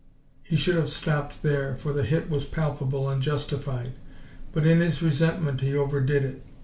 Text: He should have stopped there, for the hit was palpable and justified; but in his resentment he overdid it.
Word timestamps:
He 0.41 0.55
should 0.55 0.77
have 0.77 0.89
stopped 0.89 1.43
there, 1.43 1.75
for 1.77 1.93
the 1.93 2.01
hit 2.03 2.27
was 2.27 2.45
palpable 2.45 3.07
and 3.07 3.21
justified; 3.21 3.91
but 4.51 4.65
in 4.65 4.79
his 4.81 5.03
resentment 5.03 5.61
he 5.61 5.75
overdid 5.77 6.25
it. 6.25 6.41